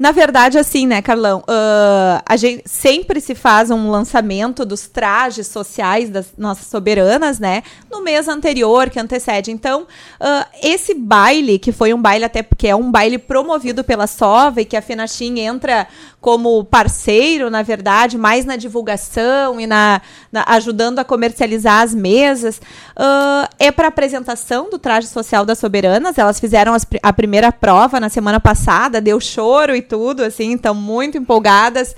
Na 0.00 0.12
verdade, 0.12 0.56
assim, 0.56 0.86
né, 0.86 1.02
Carlão? 1.02 1.44
ah, 1.46 2.22
a 2.26 2.34
gente 2.34 2.62
sempre 2.64 3.20
se 3.20 3.34
faz 3.34 3.70
um 3.70 3.90
lançamento 3.90 4.64
dos 4.64 4.86
trajes 4.88 5.46
sociais 5.46 6.08
das 6.08 6.28
nossas 6.38 6.68
soberanas, 6.68 7.38
né? 7.38 7.62
No 7.90 8.02
mês 8.02 8.26
anterior, 8.26 8.88
que 8.88 8.98
antecede. 8.98 9.50
Então, 9.50 9.86
ah, 10.18 10.46
esse 10.62 10.94
baile, 10.94 11.58
que 11.58 11.70
foi 11.70 11.92
um 11.92 12.00
baile 12.00 12.24
até 12.24 12.42
porque 12.42 12.66
é 12.66 12.74
um 12.74 12.90
baile 12.90 13.18
promovido 13.18 13.84
pela 13.84 14.06
Sova 14.06 14.62
e 14.62 14.64
que 14.64 14.74
a 14.74 14.80
Fenachim 14.80 15.38
entra 15.38 15.86
como 16.18 16.64
parceiro, 16.64 17.50
na 17.50 17.62
verdade, 17.62 18.16
mais 18.16 18.46
na 18.46 18.56
divulgação 18.56 19.60
e 19.60 19.66
na, 19.66 20.00
na- 20.32 20.44
ajudando 20.48 20.98
a 20.98 21.04
comercializar 21.04 21.82
as 21.82 21.94
mesas, 21.94 22.58
ah, 22.96 23.50
é 23.58 23.70
para 23.70 23.88
apresentação 23.88 24.70
do 24.70 24.78
traje 24.78 25.08
social 25.08 25.44
das 25.44 25.58
soberanas. 25.58 26.16
Elas 26.16 26.40
fizeram 26.40 26.72
as 26.72 26.86
a 27.02 27.12
primeira 27.12 27.52
prova 27.52 28.00
na 28.00 28.08
semana 28.08 28.40
passada, 28.40 28.98
deu 28.98 29.20
choro 29.20 29.76
e 29.76 29.89
tudo, 29.90 30.22
assim, 30.22 30.54
estão 30.54 30.74
muito 30.74 31.18
empolgadas 31.18 31.94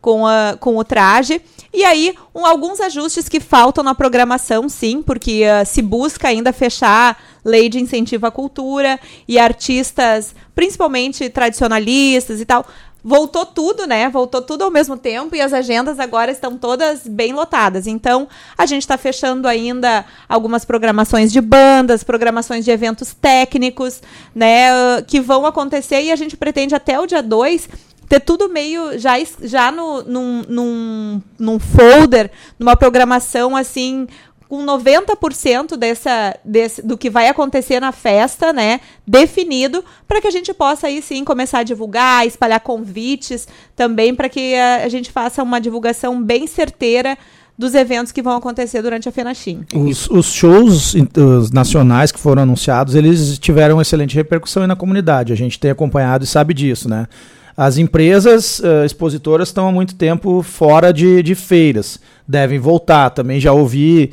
com, 0.00 0.26
a, 0.26 0.56
com 0.58 0.76
o 0.76 0.82
traje. 0.84 1.40
E 1.72 1.84
aí, 1.84 2.14
um- 2.34 2.44
alguns 2.46 2.80
ajustes 2.80 3.28
que 3.28 3.38
faltam 3.38 3.84
na 3.84 3.94
programação, 3.94 4.68
sim, 4.68 5.02
porque 5.02 5.44
ah, 5.44 5.64
se 5.64 5.82
busca 5.82 6.28
ainda 6.28 6.52
fechar 6.52 7.22
lei 7.44 7.68
de 7.68 7.78
incentivo 7.78 8.26
à 8.26 8.30
cultura 8.30 8.98
e 9.28 9.38
artistas, 9.38 10.34
principalmente 10.54 11.28
tradicionalistas 11.28 12.40
e 12.40 12.44
tal. 12.46 12.66
Voltou 13.06 13.44
tudo, 13.44 13.86
né? 13.86 14.08
Voltou 14.08 14.40
tudo 14.40 14.64
ao 14.64 14.70
mesmo 14.70 14.96
tempo 14.96 15.36
e 15.36 15.40
as 15.42 15.52
agendas 15.52 16.00
agora 16.00 16.30
estão 16.30 16.56
todas 16.56 17.06
bem 17.06 17.34
lotadas. 17.34 17.86
Então, 17.86 18.26
a 18.56 18.64
gente 18.64 18.80
está 18.80 18.96
fechando 18.96 19.46
ainda 19.46 20.06
algumas 20.26 20.64
programações 20.64 21.30
de 21.30 21.38
bandas, 21.38 22.02
programações 22.02 22.64
de 22.64 22.70
eventos 22.70 23.12
técnicos, 23.12 24.00
né? 24.34 25.02
Que 25.06 25.20
vão 25.20 25.44
acontecer 25.44 26.00
e 26.00 26.10
a 26.10 26.16
gente 26.16 26.34
pretende 26.34 26.74
até 26.74 26.98
o 26.98 27.04
dia 27.04 27.22
2 27.22 27.68
ter 28.08 28.20
tudo 28.20 28.48
meio 28.48 28.98
já, 28.98 29.14
já 29.42 29.70
no, 29.70 30.02
num, 30.02 30.42
num, 30.48 31.22
num 31.38 31.58
folder, 31.58 32.30
numa 32.58 32.76
programação 32.76 33.56
assim, 33.56 34.06
com 34.54 34.64
90% 34.64 35.76
dessa, 35.76 36.36
desse, 36.44 36.80
do 36.80 36.96
que 36.96 37.10
vai 37.10 37.26
acontecer 37.26 37.80
na 37.80 37.90
festa, 37.90 38.52
né, 38.52 38.80
definido, 39.04 39.84
para 40.06 40.20
que 40.20 40.28
a 40.28 40.30
gente 40.30 40.54
possa 40.54 40.86
aí 40.86 41.02
sim 41.02 41.24
começar 41.24 41.58
a 41.58 41.62
divulgar, 41.64 42.24
espalhar 42.24 42.60
convites 42.60 43.48
também, 43.74 44.14
para 44.14 44.28
que 44.28 44.54
a, 44.54 44.84
a 44.84 44.88
gente 44.88 45.10
faça 45.10 45.42
uma 45.42 45.60
divulgação 45.60 46.22
bem 46.22 46.46
certeira 46.46 47.18
dos 47.58 47.74
eventos 47.74 48.12
que 48.12 48.22
vão 48.22 48.36
acontecer 48.36 48.80
durante 48.80 49.08
a 49.08 49.12
Fenachim. 49.12 49.64
Os, 49.74 50.08
os 50.08 50.32
shows 50.32 50.94
os 50.94 51.50
nacionais 51.50 52.12
que 52.12 52.18
foram 52.20 52.42
anunciados, 52.42 52.94
eles 52.94 53.36
tiveram 53.40 53.80
excelente 53.80 54.14
repercussão 54.14 54.64
na 54.68 54.76
comunidade. 54.76 55.32
A 55.32 55.36
gente 55.36 55.58
tem 55.58 55.72
acompanhado 55.72 56.22
e 56.22 56.28
sabe 56.28 56.54
disso, 56.54 56.88
né? 56.88 57.08
As 57.56 57.78
empresas 57.78 58.60
eh, 58.64 58.84
expositoras 58.84 59.48
estão 59.48 59.68
há 59.68 59.72
muito 59.72 59.94
tempo 59.94 60.42
fora 60.42 60.92
de, 60.92 61.22
de 61.22 61.36
feiras. 61.36 62.00
Devem 62.26 62.58
voltar. 62.58 63.10
Também 63.10 63.38
já 63.38 63.52
ouvi 63.52 64.12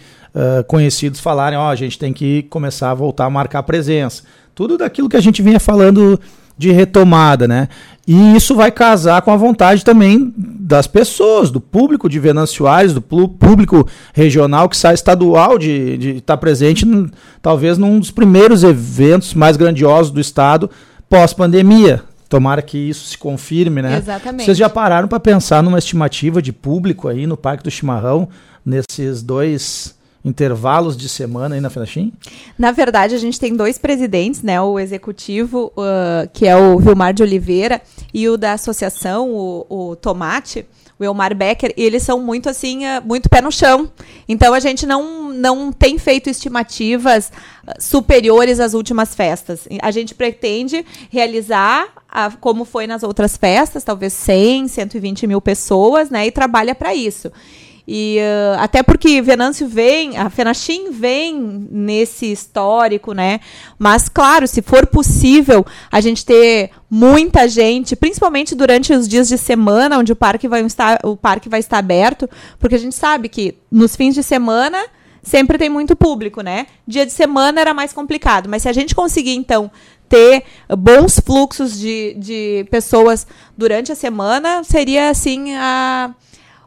conhecidos 0.67 1.19
falarem, 1.19 1.57
ó, 1.57 1.69
a 1.69 1.75
gente 1.75 1.99
tem 1.99 2.13
que 2.13 2.43
começar 2.43 2.91
a 2.91 2.95
voltar 2.95 3.25
a 3.25 3.29
marcar 3.29 3.63
presença. 3.63 4.23
Tudo 4.55 4.77
daquilo 4.77 5.09
que 5.09 5.17
a 5.17 5.21
gente 5.21 5.41
vinha 5.41 5.59
falando 5.59 6.19
de 6.57 6.71
retomada, 6.71 7.47
né? 7.47 7.67
E 8.07 8.35
isso 8.35 8.55
vai 8.55 8.71
casar 8.71 9.21
com 9.21 9.31
a 9.31 9.37
vontade 9.37 9.83
também 9.83 10.33
das 10.37 10.85
pessoas, 10.87 11.49
do 11.49 11.61
público 11.61 12.09
de 12.09 12.19
Venâncio 12.19 12.67
Aires, 12.67 12.93
do 12.93 13.01
público 13.01 13.87
regional 14.13 14.67
que 14.69 14.77
sai 14.77 14.93
estadual 14.93 15.57
de 15.57 16.17
estar 16.17 16.35
tá 16.35 16.37
presente, 16.37 16.85
talvez 17.41 17.77
num 17.77 17.99
dos 17.99 18.11
primeiros 18.11 18.63
eventos 18.63 19.33
mais 19.33 19.57
grandiosos 19.57 20.11
do 20.11 20.19
estado 20.19 20.69
pós-pandemia. 21.09 22.03
Tomara 22.29 22.61
que 22.61 22.77
isso 22.77 23.07
se 23.07 23.17
confirme, 23.17 23.81
né? 23.81 23.97
Exatamente. 23.97 24.45
Vocês 24.45 24.57
já 24.57 24.69
pararam 24.69 25.07
para 25.07 25.19
pensar 25.19 25.61
numa 25.61 25.77
estimativa 25.77 26.41
de 26.41 26.53
público 26.53 27.07
aí 27.07 27.27
no 27.27 27.35
Parque 27.35 27.63
do 27.63 27.71
Chimarrão 27.71 28.29
nesses 28.65 29.21
dois 29.21 29.95
intervalos 30.23 30.95
de 30.95 31.09
semana 31.09 31.55
aí 31.55 31.61
na 31.61 31.69
Fenachim? 31.69 32.13
Na 32.57 32.71
verdade, 32.71 33.15
a 33.15 33.17
gente 33.17 33.39
tem 33.39 33.55
dois 33.55 33.77
presidentes, 33.77 34.41
né? 34.43 34.61
O 34.61 34.79
executivo, 34.79 35.71
uh, 35.75 36.29
que 36.31 36.47
é 36.47 36.55
o 36.55 36.77
Vilmar 36.79 37.13
de 37.13 37.23
Oliveira, 37.23 37.81
e 38.13 38.29
o 38.29 38.37
da 38.37 38.53
associação, 38.53 39.31
o, 39.31 39.65
o 39.69 39.95
Tomate, 39.95 40.65
o 40.99 41.03
Elmar 41.03 41.35
Becker, 41.35 41.73
e 41.75 41.83
eles 41.83 42.03
são 42.03 42.21
muito 42.21 42.47
assim, 42.47 42.85
uh, 42.85 43.01
muito 43.03 43.29
pé 43.29 43.41
no 43.41 43.51
chão. 43.51 43.91
Então 44.27 44.53
a 44.53 44.59
gente 44.59 44.85
não, 44.85 45.33
não 45.33 45.71
tem 45.71 45.97
feito 45.97 46.29
estimativas 46.29 47.31
uh, 47.67 47.81
superiores 47.81 48.59
às 48.59 48.75
últimas 48.75 49.15
festas. 49.15 49.67
A 49.81 49.89
gente 49.89 50.13
pretende 50.13 50.85
realizar 51.09 51.87
a, 52.07 52.29
como 52.29 52.63
foi 52.63 52.85
nas 52.85 53.01
outras 53.01 53.35
festas, 53.35 53.83
talvez 53.83 54.13
100, 54.13 54.67
120 54.67 55.25
mil 55.25 55.41
pessoas, 55.41 56.11
né? 56.11 56.27
E 56.27 56.31
trabalha 56.31 56.75
para 56.75 56.93
isso. 56.93 57.31
E 57.87 58.17
uh, 58.19 58.59
até 58.59 58.83
porque 58.83 59.21
Venâncio 59.21 59.67
vem, 59.67 60.17
a 60.17 60.29
Fenachim 60.29 60.91
vem 60.91 61.67
nesse 61.71 62.31
histórico, 62.31 63.13
né? 63.13 63.39
Mas 63.77 64.07
claro, 64.07 64.47
se 64.47 64.61
for 64.61 64.85
possível 64.87 65.65
a 65.91 65.99
gente 65.99 66.25
ter 66.25 66.71
muita 66.89 67.47
gente, 67.47 67.95
principalmente 67.95 68.53
durante 68.55 68.93
os 68.93 69.07
dias 69.07 69.27
de 69.27 69.37
semana, 69.37 69.97
onde 69.97 70.11
o 70.11 70.15
parque 70.15 70.47
vai 70.47 70.61
estar, 70.61 70.99
o 71.03 71.15
parque 71.17 71.49
vai 71.49 71.59
estar 71.59 71.79
aberto, 71.79 72.29
porque 72.59 72.75
a 72.75 72.79
gente 72.79 72.95
sabe 72.95 73.29
que 73.29 73.55
nos 73.71 73.95
fins 73.95 74.13
de 74.13 74.23
semana 74.23 74.77
sempre 75.23 75.57
tem 75.57 75.69
muito 75.69 75.95
público, 75.95 76.41
né? 76.41 76.67
Dia 76.87 77.05
de 77.05 77.11
semana 77.11 77.61
era 77.61 77.73
mais 77.73 77.93
complicado, 77.93 78.49
mas 78.49 78.63
se 78.63 78.69
a 78.69 78.73
gente 78.73 78.95
conseguir 78.95 79.35
então 79.35 79.71
ter 80.09 80.43
bons 80.77 81.19
fluxos 81.19 81.79
de, 81.79 82.15
de 82.17 82.67
pessoas 82.69 83.25
durante 83.57 83.91
a 83.91 83.95
semana, 83.95 84.61
seria 84.63 85.09
assim 85.09 85.55
a 85.55 86.13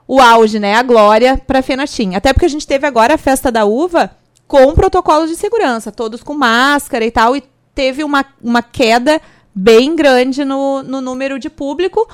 o 0.07 0.21
auge, 0.21 0.59
né, 0.59 0.75
a 0.75 0.83
glória 0.83 1.41
para 1.47 1.61
a 1.61 1.63
Fenachim. 1.63 2.15
Até 2.15 2.33
porque 2.33 2.47
a 2.47 2.51
gente 2.51 2.67
teve 2.67 2.87
agora 2.87 3.15
a 3.15 3.19
festa 3.19 3.51
da 3.51 3.65
uva 3.65 4.11
com 4.47 4.75
protocolo 4.75 5.27
de 5.27 5.37
segurança, 5.37 5.91
todos 5.91 6.23
com 6.23 6.35
máscara 6.35 7.05
e 7.05 7.11
tal, 7.11 7.35
e 7.35 7.43
teve 7.75 8.05
uma, 8.05 8.25
uma 8.43 8.63
queda 8.63 9.21
bem 9.55 9.97
grande 9.97 10.45
no, 10.45 10.83
no 10.83 11.01
número 11.01 11.39
de 11.39 11.49
público, 11.49 12.09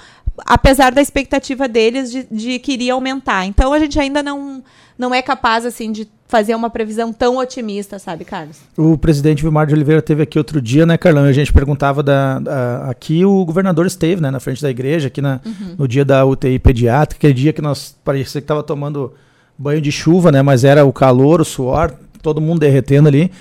apesar 0.47 0.93
da 0.93 1.03
expectativa 1.03 1.67
deles 1.67 2.11
de, 2.11 2.27
de 2.31 2.59
que 2.59 2.73
iria 2.73 2.93
aumentar. 2.93 3.45
Então 3.47 3.73
a 3.73 3.79
gente 3.79 3.99
ainda 3.99 4.23
não, 4.23 4.63
não 5.01 5.15
é 5.15 5.23
capaz 5.23 5.65
assim 5.65 5.91
de 5.91 6.07
fazer 6.29 6.55
uma 6.55 6.69
previsão 6.69 7.11
tão 7.11 7.39
otimista, 7.39 7.99
sabe, 7.99 8.23
Carlos? 8.23 8.59
O 8.77 8.99
presidente 8.99 9.43
Vilmar 9.43 9.67
de 9.67 9.73
Oliveira 9.73 10.03
teve 10.03 10.23
aqui 10.23 10.37
outro 10.37 10.61
dia, 10.61 10.85
né, 10.85 10.99
Carlão? 10.99 11.25
A 11.25 11.33
gente 11.33 11.51
perguntava 11.51 12.03
da, 12.03 12.39
da 12.39 12.85
aqui 12.91 13.25
o 13.25 13.43
governador 13.47 13.87
esteve, 13.87 14.21
né, 14.21 14.31
na 14.31 14.39
frente 14.39 14.61
da 14.61 14.69
igreja, 14.69 15.09
aqui 15.09 15.23
na, 15.23 15.41
uhum. 15.45 15.75
no 15.79 15.89
dia 15.89 16.05
da 16.05 16.27
UTI 16.27 16.59
pediátrica, 16.59 17.19
aquele 17.19 17.33
dia 17.33 17.53
que 17.53 17.63
nós 17.63 17.97
parecia 18.05 18.43
que 18.43 18.45
estava 18.45 18.63
tomando 18.63 19.15
banho 19.57 19.81
de 19.81 19.91
chuva, 19.91 20.31
né, 20.31 20.43
mas 20.43 20.65
era 20.65 20.85
o 20.85 20.93
calor, 20.93 21.41
o 21.41 21.47
suor, 21.47 21.95
todo 22.21 22.39
mundo 22.39 22.61
derretendo 22.61 23.09
ali. 23.09 23.33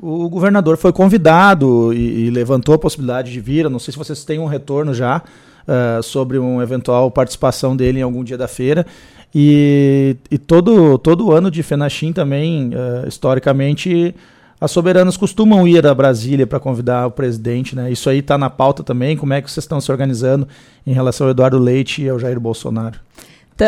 O 0.00 0.28
governador 0.28 0.76
foi 0.76 0.92
convidado 0.92 1.92
e, 1.92 2.26
e 2.26 2.30
levantou 2.30 2.76
a 2.76 2.78
possibilidade 2.78 3.32
de 3.32 3.40
vir. 3.40 3.64
Eu 3.64 3.70
não 3.70 3.80
sei 3.80 3.90
se 3.90 3.98
vocês 3.98 4.24
têm 4.24 4.38
um 4.38 4.46
retorno 4.46 4.94
já 4.94 5.20
uh, 5.66 6.00
sobre 6.02 6.38
uma 6.38 6.62
eventual 6.62 7.10
participação 7.10 7.76
dele 7.76 7.98
em 7.98 8.02
algum 8.02 8.22
dia 8.22 8.38
da 8.38 8.46
feira. 8.46 8.86
E, 9.34 10.16
e 10.30 10.38
todo, 10.38 10.98
todo 10.98 11.32
ano 11.32 11.50
de 11.50 11.62
Fenachim 11.62 12.12
também, 12.12 12.70
uh, 12.70 13.06
historicamente, 13.06 14.14
as 14.60 14.70
soberanas 14.70 15.16
costumam 15.16 15.68
ir 15.68 15.86
a 15.86 15.94
Brasília 15.94 16.46
para 16.46 16.58
convidar 16.58 17.06
o 17.06 17.10
presidente, 17.10 17.76
né? 17.76 17.90
Isso 17.90 18.08
aí 18.08 18.18
está 18.18 18.38
na 18.38 18.50
pauta 18.50 18.82
também. 18.82 19.16
Como 19.16 19.32
é 19.32 19.42
que 19.42 19.50
vocês 19.50 19.64
estão 19.64 19.80
se 19.80 19.90
organizando 19.92 20.48
em 20.86 20.92
relação 20.92 21.26
ao 21.26 21.30
Eduardo 21.30 21.58
Leite 21.58 22.02
e 22.02 22.08
ao 22.08 22.18
Jair 22.18 22.40
Bolsonaro? 22.40 22.98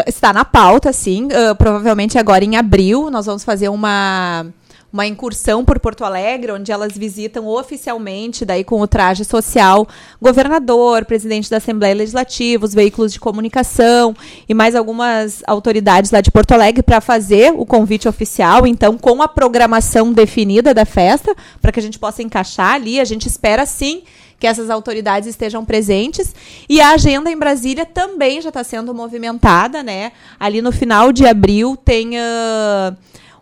Está 0.07 0.33
na 0.33 0.45
pauta, 0.45 0.93
sim. 0.93 1.27
Uh, 1.27 1.55
provavelmente 1.57 2.17
agora 2.17 2.45
em 2.45 2.57
abril 2.57 3.11
nós 3.11 3.27
vamos 3.27 3.45
fazer 3.45 3.69
uma 3.69 4.47
uma 4.93 5.07
incursão 5.07 5.65
por 5.65 5.79
Porto 5.79 6.05
Alegre, 6.05 6.53
onde 6.53 6.73
elas 6.73 6.97
visitam 6.97 7.47
oficialmente, 7.47 8.45
daí 8.45 8.65
com 8.65 8.81
o 8.81 8.89
traje 8.89 9.25
social, 9.25 9.87
governador, 10.21 11.05
presidente 11.05 11.49
da 11.49 11.59
Assembleia 11.59 11.95
Legislativa, 11.95 12.65
os 12.65 12.75
veículos 12.75 13.13
de 13.13 13.21
comunicação 13.21 14.15
e 14.49 14.55
mais 14.55 14.75
algumas 14.75 15.43
autoridades 15.47 16.11
lá 16.11 16.21
de 16.21 16.31
Porto 16.31 16.53
Alegre 16.53 16.83
para 16.83 17.01
fazer 17.01 17.53
o 17.57 17.65
convite 17.65 18.09
oficial, 18.09 18.67
então 18.67 18.99
com 18.99 19.23
a 19.23 19.29
programação 19.29 20.13
definida 20.13 20.75
da 20.75 20.85
festa, 20.85 21.35
para 21.61 21.71
que 21.71 21.79
a 21.79 21.83
gente 21.83 21.99
possa 21.99 22.23
encaixar 22.23 22.75
ali. 22.75 23.01
A 23.01 23.05
gente 23.05 23.27
espera 23.27 23.65
sim 23.65 24.03
que 24.41 24.47
essas 24.47 24.71
autoridades 24.71 25.29
estejam 25.29 25.65
presentes. 25.65 26.35
E 26.69 26.81
a 26.81 26.93
agenda 26.93 27.31
em 27.31 27.37
Brasília 27.37 27.85
também 27.85 28.41
já 28.41 28.49
está 28.49 28.65
sendo 28.65 28.95
movimentada, 28.95 29.83
né? 29.83 30.13
Ali 30.41 30.63
no 30.63 30.73
final 30.73 31.13
de 31.13 31.27
abril 31.27 31.77
tem. 31.77 32.17
Uh, 32.17 32.97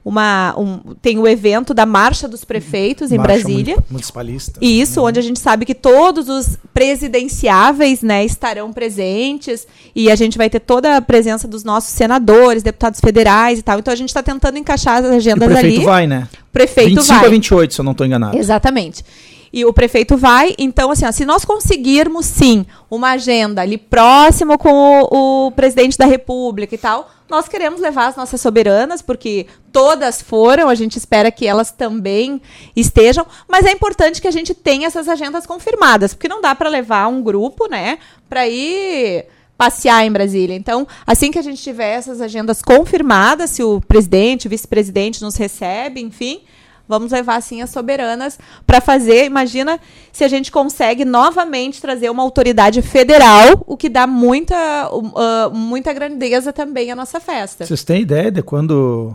uma, 0.09 0.55
um, 0.57 0.95
tem 1.03 1.19
o 1.19 1.29
evento 1.29 1.75
da 1.75 1.85
Marcha 1.85 2.27
dos 2.27 2.43
Prefeitos 2.43 3.13
em 3.13 3.19
Marcha 3.19 3.43
Brasília. 3.45 3.77
Municipalista. 3.91 4.59
Isso, 4.59 5.01
uhum. 5.01 5.07
onde 5.07 5.19
a 5.19 5.23
gente 5.23 5.39
sabe 5.39 5.67
que 5.67 5.75
todos 5.75 6.31
os 6.31 6.57
presidenciáveis 6.73 8.01
né, 8.01 8.25
estarão 8.25 8.73
presentes 8.73 9.67
e 9.95 10.11
a 10.11 10.17
gente 10.17 10.39
vai 10.39 10.49
ter 10.49 10.61
toda 10.61 10.97
a 10.97 11.03
presença 11.03 11.47
dos 11.47 11.63
nossos 11.63 11.91
senadores, 11.91 12.63
deputados 12.63 13.01
federais 13.01 13.59
e 13.59 13.63
tal. 13.63 13.79
Então 13.79 13.93
a 13.93 13.97
gente 13.97 14.09
está 14.09 14.23
tentando 14.23 14.57
encaixar 14.57 15.05
as 15.05 15.05
agendas 15.05 15.43
ali. 15.43 15.53
O 15.53 15.61
prefeito 15.61 15.77
ali. 15.77 15.85
vai, 15.85 16.07
né? 16.07 16.27
Prefeito 16.51 16.89
25 16.97 17.07
vai. 17.07 17.19
25 17.19 17.27
a 17.27 17.29
28, 17.29 17.75
se 17.75 17.81
eu 17.81 17.85
não 17.85 17.93
estou 17.93 18.07
enganado. 18.07 18.39
Exatamente 18.39 19.05
e 19.53 19.65
o 19.65 19.73
prefeito 19.73 20.17
vai. 20.17 20.55
Então, 20.59 20.91
assim, 20.91 21.07
ó, 21.07 21.13
se 21.13 21.25
nós 21.25 21.45
conseguirmos, 21.45 22.27
sim, 22.27 22.67
uma 22.91 23.13
agenda 23.13 23.63
ali 23.63 23.79
próximo 23.79 24.59
com 24.59 24.73
o, 24.73 25.47
o, 25.47 25.51
presidente 25.53 25.97
da 25.97 26.07
República 26.07 26.75
e 26.75 26.79
tal, 26.79 27.11
nós 27.29 27.49
queremos 27.49 27.81
levar 27.81 28.07
as 28.07 28.17
nossas 28.17 28.41
soberanas, 28.41 29.03
porque 29.03 29.47
todas 29.71 30.23
foram, 30.23 30.69
a 30.69 30.75
gente 30.75 30.97
espera 30.97 31.31
que 31.31 31.47
elas 31.47 31.71
também 31.71 32.41
estejam, 32.75 33.27
mas 33.47 33.67
é 33.67 33.73
importante 33.73 34.21
que 34.21 34.29
a 34.29 34.33
gente 34.33 34.55
tenha 34.55 34.87
essas 34.87 35.09
agendas 35.09 35.47
confirmadas, 35.47 36.15
porque 36.15 36.29
não 36.29 36.41
dá 36.41 36.55
para 36.55 36.71
levar 36.71 37.07
um 37.09 37.23
grupo, 37.23 37.69
né, 37.69 37.99
para 38.29 38.49
ir 38.49 39.27
passear 39.59 40.07
em 40.07 40.13
Brasília. 40.13 40.55
Então, 40.55 40.87
assim 41.05 41.33
que 41.33 41.39
a 41.39 41.43
gente 41.43 41.61
tiver 41.61 41.97
essas 41.97 42.21
agendas 42.21 42.63
confirmadas, 42.63 43.51
se 43.51 43.63
o 43.63 43.81
presidente, 43.81 44.47
o 44.47 44.51
vice-presidente 44.51 45.21
nos 45.21 45.35
recebe, 45.35 46.01
enfim, 46.01 46.43
Vamos 46.89 47.13
levar 47.13 47.37
assim 47.37 47.61
as 47.61 47.71
soberanas 47.71 48.39
para 48.67 48.81
fazer. 48.81 49.27
Imagina 49.27 49.79
se 50.13 50.25
a 50.25 50.29
gente 50.29 50.51
consegue 50.51 51.05
novamente 51.05 51.81
trazer 51.81 52.09
uma 52.11 52.23
autoridade 52.23 52.81
federal, 52.81 53.63
o 53.67 53.77
que 53.77 53.89
dá 53.89 54.07
muita, 54.07 54.89
uh, 54.91 55.55
muita 55.55 55.93
grandeza 55.93 56.53
também 56.53 56.91
à 56.91 56.97
nossa 56.97 57.21
festa. 57.21 57.67
Vocês 57.67 57.85
têm 57.85 58.03
ideia 58.03 58.31
de 58.31 58.43
quando 58.43 59.15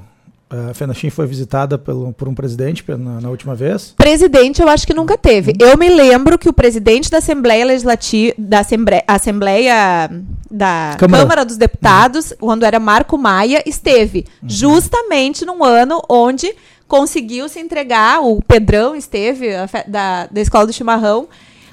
a 0.53 0.73
Fenachim 0.73 1.09
foi 1.09 1.25
visitada 1.25 1.79
pelo, 1.79 2.13
por 2.13 2.27
um 2.27 2.35
presidente 2.35 2.83
na, 2.89 3.19
na, 3.19 3.29
última 3.29 3.55
vez? 3.55 3.93
Presidente, 3.97 4.61
eu 4.61 4.69
acho 4.69 4.85
que 4.85 4.93
nunca 4.93 5.17
teve. 5.17 5.51
Uhum. 5.51 5.67
Eu 5.67 5.77
me 5.77 5.89
lembro 5.89 6.37
que 6.37 6.47
o 6.47 6.53
presidente 6.53 7.09
da 7.09 7.17
Assembleia 7.17 7.65
Legislativa, 7.65 8.35
da 8.37 8.59
Assembleia, 8.59 9.03
Assembleia 9.07 10.11
da 10.51 10.95
Câmara, 10.99 11.23
Câmara 11.23 11.45
dos 11.45 11.57
Deputados, 11.57 12.31
uhum. 12.31 12.37
quando 12.39 12.63
era 12.63 12.79
Marco 12.79 13.17
Maia, 13.17 13.63
esteve 13.65 14.25
uhum. 14.43 14.49
justamente 14.49 15.43
num 15.43 15.63
ano 15.63 16.01
onde 16.07 16.53
conseguiu 16.93 17.49
se 17.49 17.59
entregar, 17.59 18.21
o 18.21 18.39
Pedrão 18.39 18.95
esteve, 18.95 19.47
da, 19.87 20.27
da 20.27 20.39
Escola 20.39 20.67
do 20.67 20.71
Chimarrão, 20.71 21.27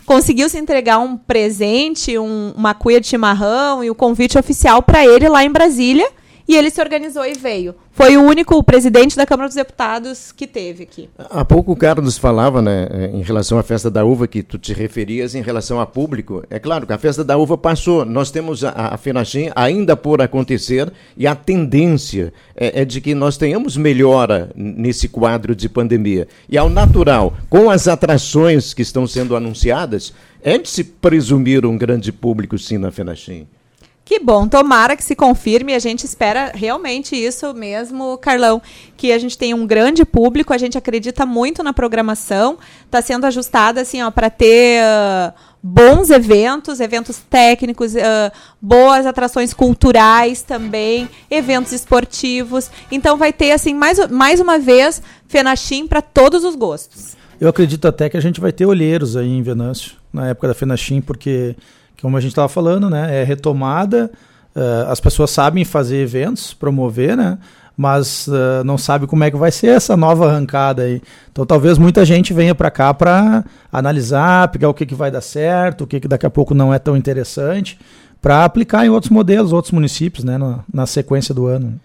conseguiu 0.06 0.48
se 0.48 0.56
entregar 0.56 0.98
um 0.98 1.14
presente, 1.14 2.16
um, 2.16 2.54
uma 2.56 2.72
cuia 2.72 2.98
de 3.02 3.06
chimarrão 3.06 3.84
e 3.84 3.90
o 3.90 3.94
convite 3.94 4.38
oficial 4.38 4.80
para 4.80 5.04
ele 5.04 5.28
lá 5.28 5.44
em 5.44 5.50
Brasília. 5.50 6.10
E 6.50 6.56
ele 6.56 6.68
se 6.68 6.80
organizou 6.80 7.24
e 7.24 7.34
veio. 7.34 7.76
Foi 7.92 8.16
o 8.16 8.22
único 8.22 8.60
presidente 8.64 9.16
da 9.16 9.24
Câmara 9.24 9.46
dos 9.48 9.54
Deputados 9.54 10.32
que 10.32 10.48
teve 10.48 10.82
aqui. 10.82 11.08
Há 11.16 11.44
pouco 11.44 11.70
o 11.70 11.76
Carlos 11.76 12.18
falava, 12.18 12.60
né, 12.60 12.88
eh, 12.90 13.10
em 13.14 13.22
relação 13.22 13.56
à 13.56 13.62
festa 13.62 13.88
da 13.88 14.04
uva, 14.04 14.26
que 14.26 14.42
tu 14.42 14.58
te 14.58 14.72
referias 14.72 15.36
em 15.36 15.42
relação 15.42 15.80
a 15.80 15.86
público. 15.86 16.42
É 16.50 16.58
claro 16.58 16.88
que 16.88 16.92
a 16.92 16.98
festa 16.98 17.22
da 17.22 17.36
uva 17.36 17.56
passou. 17.56 18.04
Nós 18.04 18.32
temos 18.32 18.64
a, 18.64 18.72
a 18.72 18.96
Fenachim 18.96 19.48
ainda 19.54 19.96
por 19.96 20.20
acontecer 20.20 20.92
e 21.16 21.24
a 21.24 21.36
tendência 21.36 22.32
é, 22.56 22.80
é 22.80 22.84
de 22.84 23.00
que 23.00 23.14
nós 23.14 23.36
tenhamos 23.36 23.76
melhora 23.76 24.50
nesse 24.56 25.08
quadro 25.08 25.54
de 25.54 25.68
pandemia. 25.68 26.26
E 26.48 26.58
ao 26.58 26.68
natural, 26.68 27.32
com 27.48 27.70
as 27.70 27.86
atrações 27.86 28.74
que 28.74 28.82
estão 28.82 29.06
sendo 29.06 29.36
anunciadas, 29.36 30.12
é 30.42 30.58
de 30.58 30.68
se 30.68 30.82
presumir 30.82 31.64
um 31.64 31.78
grande 31.78 32.10
público 32.10 32.58
sim 32.58 32.76
na 32.76 32.90
Fenachim. 32.90 33.46
Que 34.10 34.18
bom, 34.18 34.48
tomara 34.48 34.96
que 34.96 35.04
se 35.04 35.14
confirme. 35.14 35.72
A 35.72 35.78
gente 35.78 36.02
espera 36.02 36.50
realmente 36.52 37.14
isso 37.14 37.54
mesmo, 37.54 38.18
Carlão, 38.18 38.60
que 38.96 39.12
a 39.12 39.18
gente 39.20 39.38
tem 39.38 39.54
um 39.54 39.64
grande 39.64 40.04
público, 40.04 40.52
a 40.52 40.58
gente 40.58 40.76
acredita 40.76 41.24
muito 41.24 41.62
na 41.62 41.72
programação, 41.72 42.58
está 42.84 43.00
sendo 43.00 43.24
ajustada 43.24 43.82
assim, 43.82 44.02
ó, 44.02 44.10
para 44.10 44.28
ter 44.28 44.82
uh, 44.82 45.32
bons 45.62 46.10
eventos, 46.10 46.80
eventos 46.80 47.18
técnicos, 47.30 47.94
uh, 47.94 48.32
boas 48.60 49.06
atrações 49.06 49.54
culturais 49.54 50.42
também, 50.42 51.08
eventos 51.30 51.70
esportivos. 51.70 52.68
Então 52.90 53.16
vai 53.16 53.32
ter 53.32 53.52
assim 53.52 53.74
mais, 53.74 54.08
mais 54.08 54.40
uma 54.40 54.58
vez 54.58 55.00
Fenachim 55.28 55.86
para 55.86 56.02
todos 56.02 56.42
os 56.42 56.56
gostos. 56.56 57.16
Eu 57.40 57.48
acredito 57.48 57.86
até 57.86 58.08
que 58.08 58.16
a 58.16 58.20
gente 58.20 58.40
vai 58.40 58.50
ter 58.50 58.66
olheiros 58.66 59.16
aí 59.16 59.28
em 59.28 59.40
Venâncio 59.40 59.92
na 60.12 60.30
época 60.30 60.48
da 60.48 60.54
Fenachim, 60.54 61.00
porque 61.00 61.54
como 62.00 62.16
a 62.16 62.20
gente 62.20 62.32
estava 62.32 62.48
falando, 62.48 62.88
né, 62.88 63.20
é 63.20 63.24
retomada. 63.24 64.10
Uh, 64.54 64.90
as 64.90 65.00
pessoas 65.00 65.30
sabem 65.30 65.64
fazer 65.64 65.98
eventos, 65.98 66.52
promover, 66.52 67.16
né? 67.16 67.38
mas 67.80 68.26
uh, 68.26 68.62
não 68.62 68.76
sabe 68.76 69.06
como 69.06 69.24
é 69.24 69.30
que 69.30 69.38
vai 69.38 69.50
ser 69.50 69.68
essa 69.68 69.96
nova 69.96 70.28
arrancada 70.28 70.82
aí. 70.82 71.00
Então 71.32 71.46
talvez 71.46 71.78
muita 71.78 72.04
gente 72.04 72.34
venha 72.34 72.54
para 72.54 72.70
cá 72.70 72.92
para 72.92 73.42
analisar, 73.72 74.48
pegar 74.48 74.68
o 74.68 74.74
que, 74.74 74.84
que 74.84 74.94
vai 74.94 75.10
dar 75.10 75.22
certo, 75.22 75.84
o 75.84 75.86
que, 75.86 75.98
que 75.98 76.06
daqui 76.06 76.26
a 76.26 76.30
pouco 76.30 76.52
não 76.52 76.74
é 76.74 76.78
tão 76.78 76.94
interessante, 76.94 77.78
para 78.20 78.44
aplicar 78.44 78.84
em 78.84 78.90
outros 78.90 79.10
modelos, 79.10 79.50
outros 79.50 79.72
municípios, 79.72 80.24
né, 80.24 80.36
na, 80.36 80.58
na 80.70 80.84
sequência 80.84 81.34
do 81.34 81.46
ano. 81.46 81.80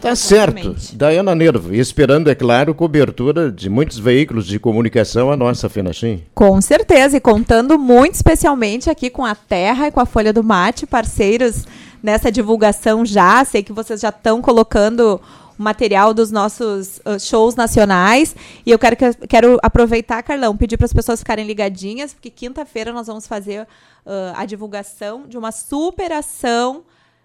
Tá 0.00 0.14
certo. 0.14 0.76
Dayana 0.94 1.34
Nervo, 1.34 1.74
esperando, 1.74 2.30
é 2.30 2.34
claro, 2.34 2.72
cobertura 2.72 3.50
de 3.50 3.68
muitos 3.68 3.98
veículos 3.98 4.46
de 4.46 4.58
comunicação 4.58 5.32
a 5.32 5.36
nossa 5.36 5.68
Fenachim. 5.68 6.22
Com 6.34 6.60
certeza, 6.60 7.16
e 7.16 7.20
contando 7.20 7.76
muito 7.78 8.14
especialmente 8.14 8.88
aqui 8.88 9.10
com 9.10 9.24
a 9.24 9.34
Terra 9.34 9.88
e 9.88 9.90
com 9.90 10.00
a 10.00 10.06
Folha 10.06 10.32
do 10.32 10.44
Mate, 10.44 10.86
parceiros 10.86 11.66
nessa 12.00 12.30
divulgação 12.30 13.04
já. 13.04 13.44
Sei 13.44 13.62
que 13.62 13.72
vocês 13.72 14.00
já 14.00 14.10
estão 14.10 14.40
colocando 14.40 15.20
o 15.58 15.62
material 15.62 16.14
dos 16.14 16.30
nossos 16.30 16.98
uh, 16.98 17.18
shows 17.18 17.56
nacionais. 17.56 18.36
E 18.64 18.70
eu 18.70 18.78
quero, 18.78 18.96
quero 19.28 19.58
aproveitar, 19.62 20.22
Carlão, 20.22 20.56
pedir 20.56 20.76
para 20.76 20.86
as 20.86 20.92
pessoas 20.92 21.18
ficarem 21.18 21.44
ligadinhas, 21.44 22.14
porque 22.14 22.30
quinta-feira 22.30 22.92
nós 22.92 23.08
vamos 23.08 23.26
fazer 23.26 23.62
uh, 23.62 24.32
a 24.36 24.44
divulgação 24.44 25.26
de 25.26 25.36
uma 25.36 25.50
superação 25.50 26.84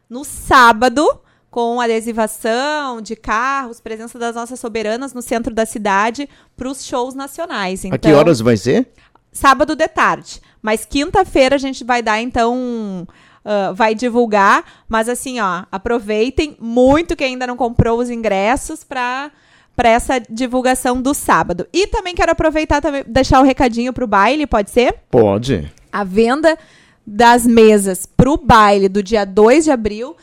no 0.10 0.24
sábado 0.24 1.08
com 1.54 1.80
adesivação 1.80 3.00
de 3.00 3.16
carros, 3.16 3.80
presença 3.80 4.18
das 4.18 4.34
nossas 4.34 4.60
soberanas 4.60 5.14
no 5.14 5.22
centro 5.22 5.54
da 5.54 5.68
cidade 5.68 6.28
para 6.58 6.68
os 6.68 6.84
shows 6.84 7.14
nacionais. 7.14 7.86
Então, 7.86 7.96
a 7.96 8.00
que 8.00 8.08
então, 8.08 8.20
horas 8.20 8.40
vai 8.40 8.58
ser? 8.58 8.88
Sábado 9.32 9.76
de 9.76 9.88
tarde. 9.88 10.42
Mas 10.64 10.84
quinta-feira 10.84 11.56
a 11.56 11.60
gente 11.60 11.84
vai 11.84 12.02
dar, 12.02 12.20
então, 12.20 13.08
uh, 13.46 13.72
vai 13.76 13.94
divulgar. 13.94 14.64
Mas 14.90 15.08
assim, 15.08 15.40
ó, 15.40 15.66
aproveitem 15.72 16.58
muito 16.60 17.16
quem 17.16 17.34
ainda 17.34 17.46
não 17.46 17.56
comprou 17.56 18.00
os 18.00 18.10
ingressos 18.10 18.84
para 18.84 19.32
para 19.76 19.90
essa 19.90 20.20
divulgação 20.20 21.00
do 21.00 21.14
sábado. 21.14 21.68
E 21.72 21.86
também 21.86 22.16
quero 22.16 22.32
aproveitar 22.32 22.82
também 22.82 23.04
deixar 23.08 23.40
o 23.42 23.44
recadinho 23.44 23.94
para 23.94 24.04
o 24.04 24.08
baile, 24.08 24.48
pode 24.48 24.72
ser? 24.72 24.96
Pode. 25.10 25.72
A 25.92 26.04
venda 26.04 26.58
das 27.06 27.46
mesas 27.46 28.08
para 28.08 28.32
o 28.32 28.38
baile 28.38 28.90
do 28.90 29.04
dia 29.04 29.24
2 29.24 29.66
de 29.66 29.72
abril 29.72 30.16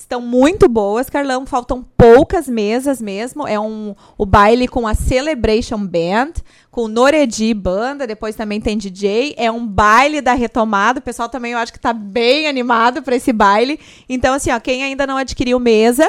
estão 0.00 0.20
muito 0.20 0.68
boas, 0.68 1.08
Carlão. 1.08 1.46
Faltam 1.46 1.84
poucas 1.96 2.48
mesas 2.48 3.00
mesmo. 3.00 3.46
É 3.46 3.58
um 3.58 3.94
o 4.16 4.26
baile 4.26 4.66
com 4.66 4.86
a 4.86 4.94
Celebration 4.94 5.78
Band, 5.78 6.32
com 6.70 6.88
Noredi 6.88 7.52
Banda, 7.54 8.06
depois 8.06 8.34
também 8.34 8.60
tem 8.60 8.76
DJ. 8.76 9.34
É 9.36 9.50
um 9.50 9.66
baile 9.66 10.20
da 10.20 10.34
retomada. 10.34 11.00
O 11.00 11.02
pessoal 11.02 11.28
também 11.28 11.52
eu 11.52 11.58
acho 11.58 11.72
que 11.72 11.78
está 11.78 11.92
bem 11.92 12.48
animado 12.48 13.02
para 13.02 13.16
esse 13.16 13.32
baile. 13.32 13.78
Então, 14.08 14.34
assim, 14.34 14.50
ó, 14.50 14.58
quem 14.58 14.82
ainda 14.82 15.06
não 15.06 15.16
adquiriu 15.16 15.58
mesa, 15.58 16.08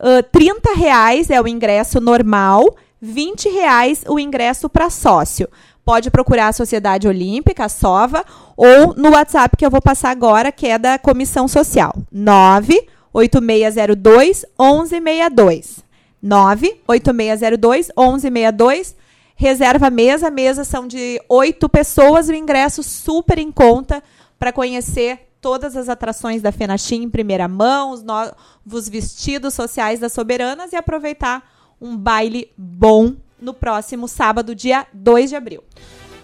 uh, 0.00 0.22
30 0.30 0.74
reais 0.74 1.30
é 1.30 1.40
o 1.40 1.48
ingresso 1.48 2.00
normal, 2.00 2.76
20 3.00 3.48
reais 3.48 4.04
o 4.06 4.18
ingresso 4.18 4.68
para 4.68 4.90
sócio 4.90 5.48
pode 5.84 6.10
procurar 6.10 6.48
a 6.48 6.52
Sociedade 6.52 7.06
Olímpica, 7.06 7.66
a 7.66 7.68
SOVA, 7.68 8.24
ou 8.56 8.94
no 8.96 9.10
WhatsApp 9.10 9.54
que 9.54 9.66
eu 9.66 9.70
vou 9.70 9.82
passar 9.82 10.10
agora, 10.10 10.50
que 10.50 10.66
é 10.66 10.78
da 10.78 10.98
Comissão 10.98 11.46
Social. 11.46 11.94
9 12.10 12.88
8602 13.14 14.44
1162. 14.58 15.78
98602 16.20 17.88
1162. 17.96 18.96
Reserva 19.36 19.88
mesa. 19.88 20.30
Mesas 20.30 20.66
são 20.68 20.86
de 20.88 21.20
oito 21.28 21.68
pessoas. 21.68 22.28
O 22.28 22.34
ingresso 22.34 22.82
super 22.82 23.38
em 23.38 23.52
conta 23.52 24.02
para 24.38 24.52
conhecer 24.52 25.28
todas 25.40 25.76
as 25.76 25.88
atrações 25.88 26.42
da 26.42 26.50
Fenachim 26.50 27.02
em 27.02 27.10
primeira 27.10 27.46
mão, 27.46 27.90
os 27.90 28.02
novos 28.02 28.88
vestidos 28.88 29.52
sociais 29.54 30.00
das 30.00 30.12
soberanas 30.12 30.72
e 30.72 30.76
aproveitar 30.76 31.46
um 31.80 31.96
baile 31.96 32.50
bom 32.56 33.14
no 33.38 33.52
próximo 33.52 34.08
sábado, 34.08 34.54
dia 34.54 34.86
2 34.94 35.28
de 35.28 35.36
abril. 35.36 35.62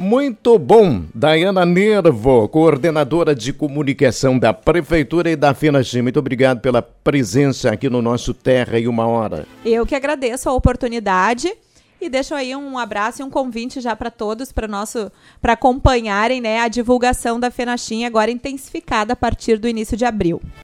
Muito 0.01 0.59
bom. 0.59 1.03
Dayana 1.15 1.67
Nervo, 1.67 2.49
coordenadora 2.49 3.35
de 3.35 3.53
comunicação 3.53 4.39
da 4.39 4.51
Prefeitura 4.51 5.31
e 5.31 5.37
da 5.37 5.53
FINAGIM. 5.53 6.01
Muito 6.01 6.19
obrigado 6.19 6.63
pela 6.63 6.81
presença 6.81 7.71
aqui 7.71 7.91
no 7.91 8.01
nosso 8.01 8.33
Terra 8.33 8.79
e 8.79 8.89
Uma 8.89 9.07
Hora. 9.07 9.47
Eu 9.63 9.85
que 9.85 9.95
agradeço 9.95 10.49
a 10.49 10.55
oportunidade. 10.55 11.53
E 12.01 12.09
deixo 12.09 12.35
aí 12.35 12.57
um 12.57 12.79
abraço 12.79 13.21
e 13.21 13.25
um 13.25 13.29
convite 13.29 13.79
já 13.79 13.95
para 13.95 14.11
todos 14.11 14.51
para 14.51 14.67
nosso 14.67 15.13
para 15.39 15.53
acompanharem 15.53 16.41
né, 16.41 16.61
a 16.61 16.69
divulgação 16.69 17.39
da 17.39 17.51
Fenachim 17.51 18.07
agora 18.07 18.31
intensificada 18.31 19.13
a 19.13 19.17
partir 19.17 19.59
do 19.59 19.69
início 19.69 19.99
de 19.99 20.07
abril. 20.07 20.41